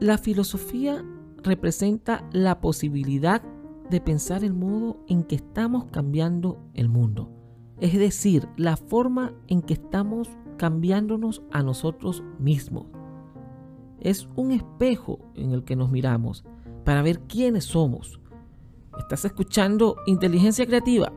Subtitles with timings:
[0.00, 1.04] La filosofía
[1.42, 3.42] representa la posibilidad
[3.90, 7.30] de pensar el modo en que estamos cambiando el mundo.
[7.80, 12.86] Es decir, la forma en que estamos cambiándonos a nosotros mismos.
[14.00, 16.44] Es un espejo en el que nos miramos
[16.86, 18.22] para ver quiénes somos.
[18.98, 21.12] ¿Estás escuchando Inteligencia Creativa?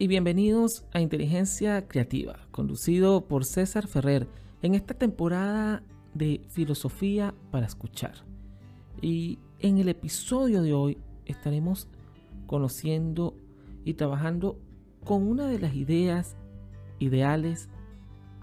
[0.00, 4.26] Y bienvenidos a Inteligencia Creativa, conducido por César Ferrer
[4.62, 5.82] en esta temporada
[6.14, 8.14] de Filosofía para Escuchar.
[9.02, 11.86] Y en el episodio de hoy estaremos
[12.46, 13.36] conociendo
[13.84, 14.58] y trabajando
[15.04, 16.34] con una de las ideas,
[16.98, 17.68] ideales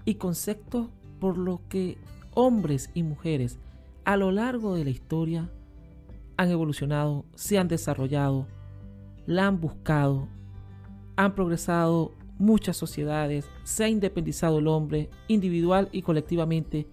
[0.04, 1.98] y conceptos por los que
[2.34, 3.58] hombres y mujeres
[4.04, 5.50] a lo largo de la historia
[6.36, 8.46] han evolucionado, se han desarrollado,
[9.26, 10.28] la han buscado
[11.18, 16.86] han progresado muchas sociedades, se ha independizado el hombre individual y colectivamente,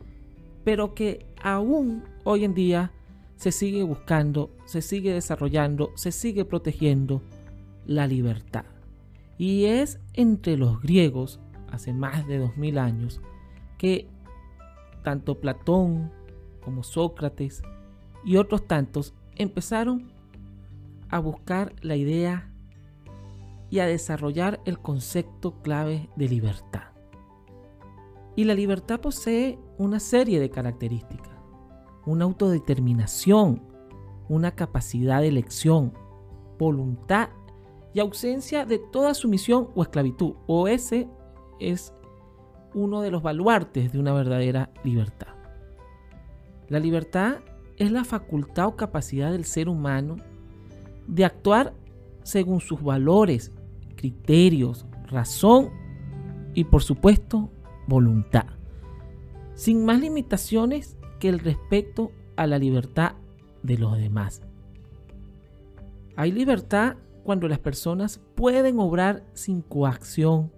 [0.64, 2.92] pero que aún hoy en día
[3.36, 7.22] se sigue buscando, se sigue desarrollando, se sigue protegiendo
[7.86, 8.66] la libertad.
[9.38, 11.40] Y es entre los griegos,
[11.72, 13.22] hace más de dos mil años,
[13.78, 14.08] que
[15.04, 16.12] tanto Platón
[16.64, 17.62] como Sócrates
[18.26, 20.12] y otros tantos empezaron
[21.10, 22.50] a buscar la idea
[23.76, 26.94] y a desarrollar el concepto clave de libertad.
[28.38, 31.34] Y la libertad posee una serie de características.
[32.06, 33.62] Una autodeterminación,
[34.30, 35.92] una capacidad de elección,
[36.58, 37.28] voluntad
[37.94, 40.36] y ausencia de toda sumisión o esclavitud.
[40.48, 41.10] O ese
[41.60, 41.94] es
[42.74, 45.36] uno de los baluartes de una verdadera libertad.
[46.70, 47.40] La libertad
[47.76, 50.16] es la facultad o capacidad del ser humano
[51.08, 51.74] de actuar
[52.24, 53.52] según sus valores,
[54.06, 55.72] criterios, razón
[56.54, 57.50] y por supuesto
[57.88, 58.46] voluntad,
[59.56, 63.14] sin más limitaciones que el respeto a la libertad
[63.64, 64.42] de los demás.
[66.16, 70.52] Hay libertad cuando las personas pueden obrar sin coacción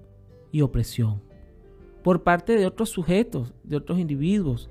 [0.52, 1.22] y opresión
[2.04, 4.70] por parte de otros sujetos, de otros individuos.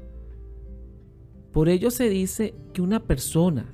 [1.53, 3.66] Por ello se dice que una persona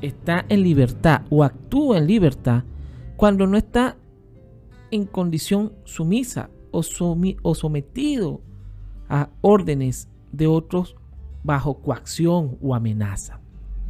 [0.00, 2.64] está en libertad o actúa en libertad
[3.16, 3.96] cuando no está
[4.92, 6.82] en condición sumisa o,
[7.54, 8.40] sometido
[9.08, 10.96] a órdenes de otros
[11.42, 13.40] bajo coacción o amenaza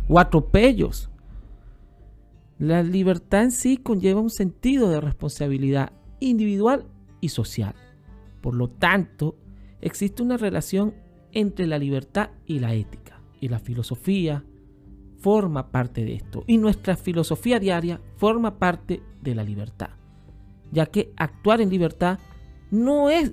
[0.09, 1.11] o atropellos.
[2.59, 6.87] La libertad en sí conlleva un sentido de responsabilidad individual
[7.21, 7.75] y social.
[8.41, 9.37] Por lo tanto,
[9.81, 10.95] existe una relación
[11.33, 13.21] entre la libertad y la ética.
[13.41, 14.45] Y la filosofía
[15.19, 16.45] forma parte de esto.
[16.47, 20.02] Y nuestra filosofía diaria forma parte de la libertad.
[20.73, 22.19] Ya que actuar en libertad
[22.71, 23.33] no es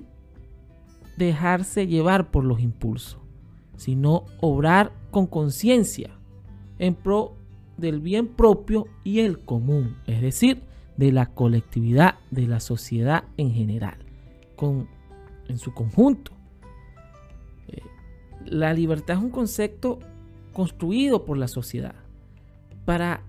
[1.16, 3.18] dejarse llevar por los impulsos,
[3.76, 6.10] sino obrar con conciencia
[6.78, 7.36] en pro
[7.76, 10.62] del bien propio y el común, es decir,
[10.96, 13.96] de la colectividad, de la sociedad en general,
[14.54, 14.88] con,
[15.48, 16.32] en su conjunto.
[17.68, 17.80] Eh,
[18.44, 19.98] la libertad es un concepto
[20.52, 21.94] construido por la sociedad
[22.84, 23.22] para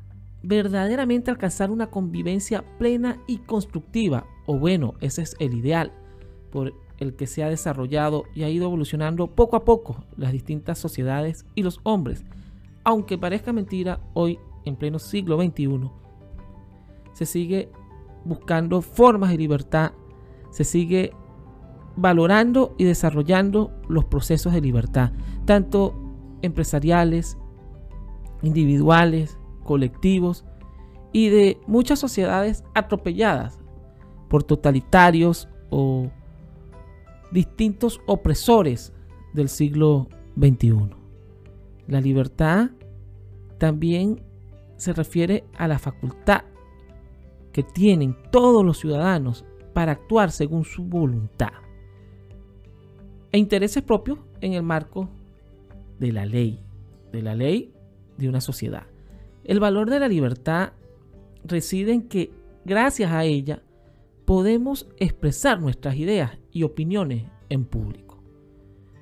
[0.44, 5.92] verdaderamente alcanzar una convivencia plena y constructiva, o bueno, ese es el ideal
[6.52, 10.78] por el que se ha desarrollado y ha ido evolucionando poco a poco las distintas
[10.78, 12.24] sociedades y los hombres.
[12.84, 15.90] Aunque parezca mentira, hoy en pleno siglo XXI
[17.14, 17.70] se sigue
[18.24, 19.94] buscando formas de libertad,
[20.52, 21.12] se sigue
[21.96, 25.12] valorando y desarrollando los procesos de libertad,
[25.46, 25.96] tanto
[26.42, 27.38] empresariales,
[28.44, 30.46] individuales, colectivos
[31.12, 33.60] y de muchas sociedades atropelladas
[34.30, 36.10] por totalitarios o
[37.32, 38.94] distintos opresores
[39.34, 40.08] del siglo
[40.38, 40.90] XXI.
[41.88, 42.72] La libertad
[43.58, 44.24] también
[44.78, 46.44] se refiere a la facultad
[47.52, 51.52] que tienen todos los ciudadanos para actuar según su voluntad
[53.32, 55.10] e intereses propios en el marco
[56.00, 56.64] de la ley,
[57.12, 57.74] de la ley
[58.18, 58.91] de una sociedad.
[59.44, 60.74] El valor de la libertad
[61.44, 62.32] reside en que
[62.66, 63.64] gracias a ella
[64.26, 68.24] podemos expresar nuestras ideas y opiniones en público,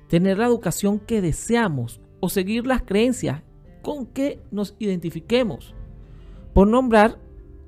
[0.08, 3.42] tener la educación que deseamos o seguir las creencias
[3.82, 5.74] con que nos identifiquemos,
[6.52, 7.18] por nombrar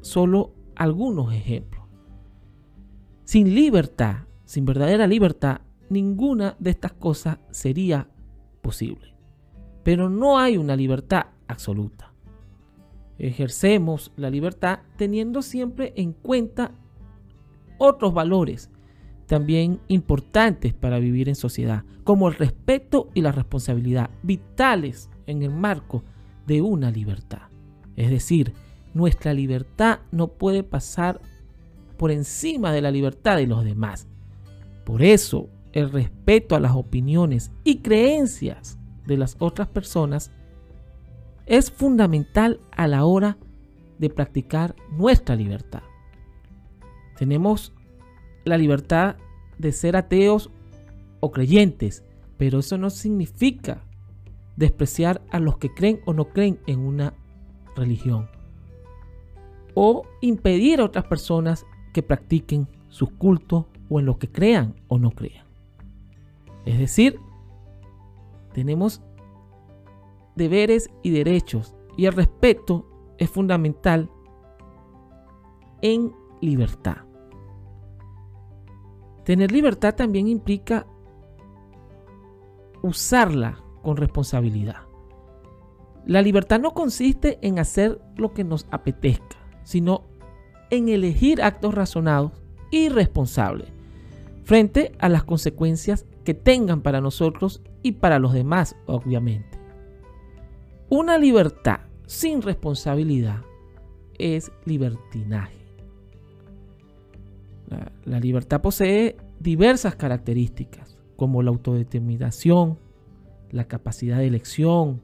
[0.01, 1.87] solo algunos ejemplos.
[3.25, 8.09] Sin libertad, sin verdadera libertad, ninguna de estas cosas sería
[8.61, 9.15] posible.
[9.85, 12.12] Pero no hay una libertad absoluta.
[13.23, 16.73] Ejercemos la libertad teniendo siempre en cuenta
[17.79, 18.69] otros valores
[19.27, 25.51] también importantes para vivir en sociedad, como el respeto y la responsabilidad, vitales en el
[25.51, 26.03] marco
[26.47, 27.43] de una libertad.
[27.97, 28.53] Es decir,
[28.93, 31.21] nuestra libertad no puede pasar
[31.97, 34.09] por encima de la libertad de los demás.
[34.85, 40.33] Por eso, el respeto a las opiniones y creencias de las otras personas
[41.47, 43.39] es fundamental a la hora
[43.99, 45.83] de practicar nuestra libertad.
[47.17, 47.73] Tenemos
[48.45, 49.17] la libertad
[49.59, 50.51] de ser ateos
[51.21, 52.05] o creyentes,
[52.37, 53.85] pero eso no significa
[54.57, 57.15] despreciar a los que creen o no creen en una
[57.77, 58.29] religión
[59.75, 64.99] o impedir a otras personas que practiquen sus cultos o en lo que crean o
[64.99, 65.47] no crean.
[66.65, 67.19] Es decir,
[68.53, 69.03] tenemos
[70.37, 72.87] deberes y derechos y el respeto
[73.19, 74.11] es fundamental
[75.83, 76.99] en libertad.
[79.25, 80.87] Tener libertad también implica
[82.83, 84.83] usarla con responsabilidad.
[86.05, 90.05] La libertad no consiste en hacer lo que nos apetezca, sino
[90.71, 92.33] en elegir actos razonados
[92.71, 93.69] y responsables
[94.43, 99.62] frente a las consecuencias que tengan para nosotros y para los demás, obviamente.
[100.95, 103.41] Una libertad sin responsabilidad
[104.19, 105.57] es libertinaje.
[108.05, 112.79] La, libertad posee diversas características, como la autodeterminación,
[113.53, 115.01] la capacidad de elección,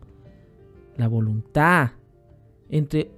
[0.99, 1.93] la voluntad,
[2.69, 3.11] entre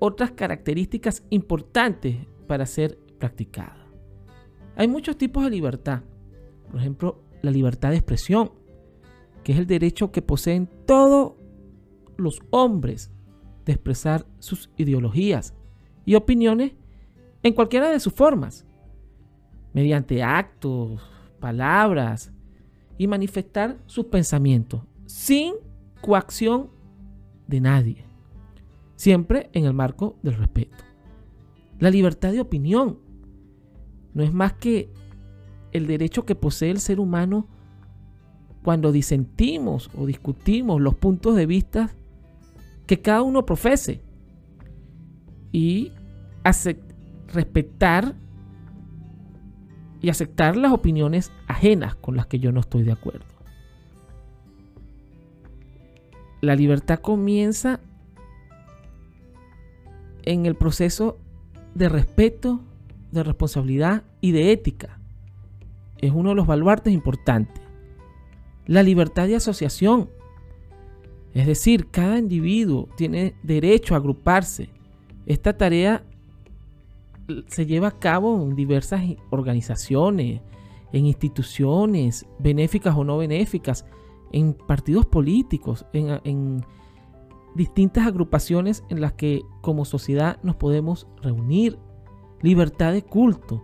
[0.00, 2.16] otras características importantes
[2.48, 3.86] para ser practicada.
[4.74, 6.02] Hay muchos tipos de libertad.
[6.72, 8.50] Por ejemplo, la libertad de expresión,
[9.44, 11.34] que es el derecho que poseen todos
[12.20, 13.10] los hombres
[13.64, 15.54] de expresar sus ideologías
[16.04, 16.72] y opiniones
[17.42, 18.66] en cualquiera de sus formas,
[19.72, 21.00] mediante actos,
[21.38, 22.32] palabras
[22.98, 25.54] y manifestar sus pensamientos sin
[26.00, 26.70] coacción
[27.46, 28.04] de nadie,
[28.96, 30.84] siempre en el marco del respeto.
[31.78, 32.98] La libertad de opinión
[34.12, 34.92] no es más que
[35.72, 37.48] el derecho que posee el ser humano
[38.62, 41.90] cuando disentimos o discutimos los puntos de vista
[42.90, 44.02] que cada uno profese
[45.52, 45.92] y
[47.32, 48.16] respetar
[50.00, 53.26] y aceptar las opiniones ajenas con las que yo no estoy de acuerdo.
[56.40, 57.78] La libertad comienza
[60.24, 61.16] en el proceso
[61.76, 62.60] de respeto,
[63.12, 64.98] de responsabilidad y de ética.
[65.98, 67.62] Es uno de los baluartes importantes.
[68.66, 70.10] La libertad de asociación.
[71.34, 74.70] Es decir, cada individuo tiene derecho a agruparse.
[75.26, 76.04] Esta tarea
[77.46, 80.40] se lleva a cabo en diversas organizaciones,
[80.92, 83.86] en instituciones, benéficas o no benéficas,
[84.32, 86.64] en partidos políticos, en, en
[87.54, 91.78] distintas agrupaciones en las que como sociedad nos podemos reunir.
[92.42, 93.62] Libertad de culto,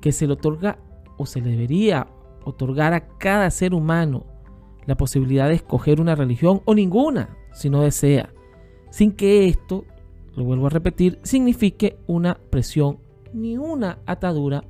[0.00, 0.78] que se le otorga
[1.16, 2.08] o se le debería
[2.44, 4.26] otorgar a cada ser humano
[4.86, 8.32] la posibilidad de escoger una religión o ninguna, si no desea,
[8.90, 9.84] sin que esto
[10.34, 12.98] lo vuelvo a repetir, signifique una presión
[13.32, 14.64] ni una atadura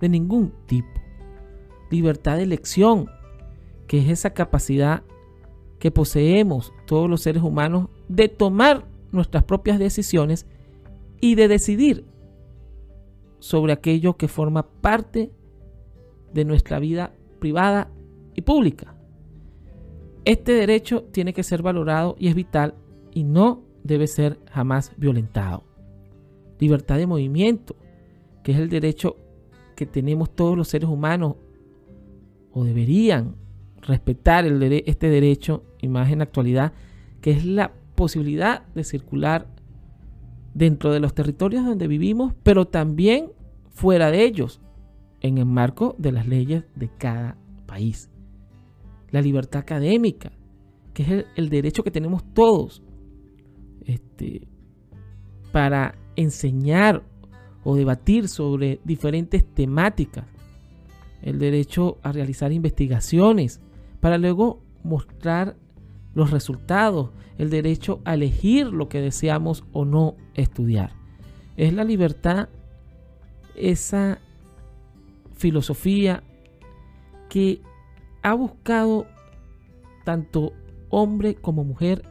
[0.00, 0.88] de ningún tipo.
[1.90, 3.10] Libertad de elección,
[3.86, 5.02] que es esa capacidad
[5.78, 10.46] que poseemos todos los seres humanos de tomar nuestras propias decisiones
[11.20, 12.04] y de decidir
[13.38, 15.32] sobre aquello que forma parte
[16.32, 17.90] de nuestra vida privada
[18.34, 18.94] y pública.
[20.24, 22.74] Este derecho tiene que ser valorado y es vital
[23.12, 25.64] y no debe ser jamás violentado.
[26.60, 27.74] Libertad de movimiento,
[28.44, 29.16] que es el derecho
[29.74, 31.36] que tenemos todos los seres humanos
[32.52, 33.34] o deberían
[33.80, 36.72] respetar este derecho, y más en la actualidad,
[37.20, 39.48] que es la posibilidad de circular
[40.54, 43.32] dentro de los territorios donde vivimos, pero también
[43.70, 44.60] fuera de ellos,
[45.20, 47.36] en el marco de las leyes de cada
[47.66, 48.11] país.
[49.12, 50.32] La libertad académica,
[50.92, 52.82] que es el derecho que tenemos todos
[53.84, 54.48] este,
[55.52, 57.02] para enseñar
[57.64, 60.24] o debatir sobre diferentes temáticas,
[61.22, 63.60] el derecho a realizar investigaciones,
[64.00, 65.56] para luego mostrar
[66.14, 70.92] los resultados, el derecho a elegir lo que deseamos o no estudiar.
[71.56, 72.48] Es la libertad,
[73.54, 74.18] esa
[75.34, 76.22] filosofía
[77.28, 77.60] que
[78.22, 79.06] ha buscado
[80.04, 80.52] tanto
[80.90, 82.02] hombre como mujer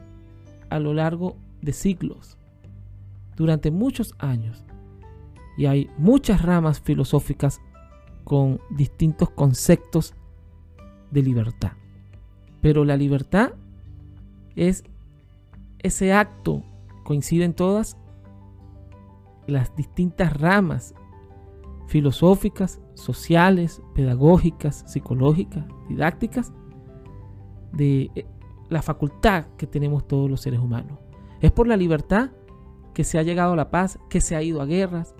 [0.70, 2.36] a lo largo de siglos
[3.36, 4.64] durante muchos años
[5.56, 7.60] y hay muchas ramas filosóficas
[8.24, 10.14] con distintos conceptos
[11.10, 11.72] de libertad.
[12.60, 13.52] Pero la libertad
[14.56, 14.84] es
[15.80, 16.62] ese acto,
[17.04, 17.96] coinciden todas
[19.46, 20.94] las distintas ramas
[21.86, 26.52] filosóficas, sociales, pedagógicas, psicológicas, didácticas,
[27.72, 28.26] de eh,
[28.68, 30.98] la facultad que tenemos todos los seres humanos.
[31.40, 32.30] Es por la libertad
[32.94, 35.14] que se ha llegado a la paz, que se ha ido a guerras,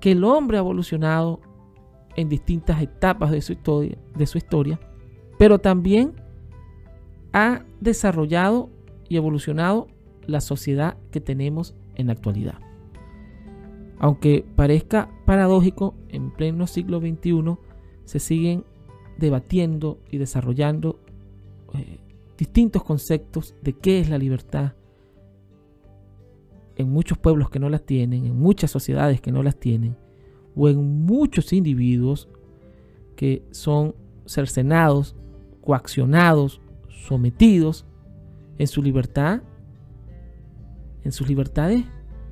[0.00, 1.40] que el hombre ha evolucionado
[2.16, 4.80] en distintas etapas de su historia, de su historia
[5.42, 6.14] pero también
[7.32, 8.70] ha desarrollado
[9.08, 9.88] y evolucionado
[10.24, 12.60] la sociedad que tenemos en la actualidad.
[14.02, 17.56] Aunque parezca paradójico, en pleno siglo XXI
[18.04, 18.64] se siguen
[19.16, 20.98] debatiendo y desarrollando
[21.74, 22.00] eh,
[22.36, 24.72] distintos conceptos de qué es la libertad.
[26.74, 29.96] En muchos pueblos que no las tienen, en muchas sociedades que no las tienen,
[30.56, 32.28] o en muchos individuos
[33.14, 33.94] que son
[34.26, 35.14] cercenados,
[35.60, 37.86] coaccionados, sometidos
[38.58, 39.42] en su libertad,
[41.04, 41.84] en sus libertades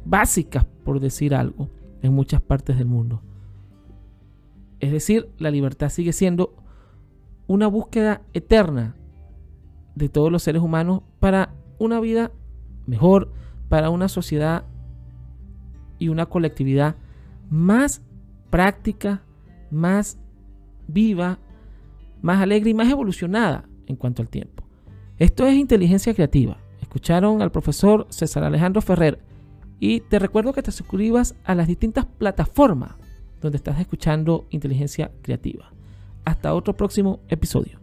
[0.04, 1.68] básicas, por decir algo,
[2.02, 3.22] en muchas partes del mundo.
[4.80, 6.54] Es decir, la libertad sigue siendo
[7.46, 8.96] una búsqueda eterna
[9.94, 12.32] de todos los seres humanos para una vida
[12.86, 13.32] mejor,
[13.68, 14.64] para una sociedad
[15.98, 16.96] y una colectividad
[17.50, 18.02] más
[18.48, 19.22] práctica,
[19.70, 20.18] más
[20.88, 21.38] viva,
[22.22, 24.64] más alegre y más evolucionada en cuanto al tiempo.
[25.18, 26.56] Esto es inteligencia creativa.
[26.80, 29.20] Escucharon al profesor César Alejandro Ferrer
[29.80, 32.92] y te recuerdo que te suscribas a las distintas plataformas
[33.40, 35.72] donde estás escuchando inteligencia creativa.
[36.24, 37.79] Hasta otro próximo episodio.